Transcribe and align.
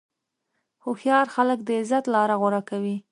هوښیار 0.83 1.27
خلک 1.35 1.59
د 1.63 1.69
عزت 1.79 2.03
لاره 2.13 2.35
غوره 2.41 2.61
کوي. 2.69 2.95